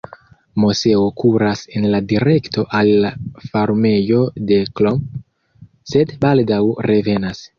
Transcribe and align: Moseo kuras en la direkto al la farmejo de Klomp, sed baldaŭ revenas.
Moseo 0.61 1.01
kuras 1.23 1.59
en 1.79 1.85
la 1.95 1.99
direkto 2.13 2.63
al 2.79 2.89
la 3.03 3.11
farmejo 3.51 4.23
de 4.53 4.57
Klomp, 4.79 5.23
sed 5.93 6.15
baldaŭ 6.25 6.61
revenas. 6.93 7.47